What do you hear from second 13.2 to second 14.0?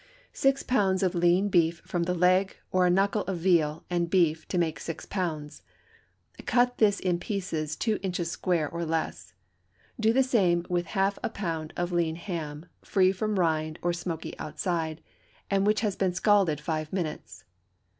rind or